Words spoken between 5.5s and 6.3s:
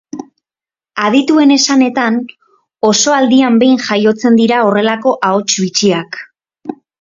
bitxiak.